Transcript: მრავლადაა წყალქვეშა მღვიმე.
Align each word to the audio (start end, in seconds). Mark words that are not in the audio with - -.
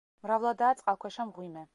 მრავლადაა 0.27 0.77
წყალქვეშა 0.79 1.27
მღვიმე. 1.33 1.67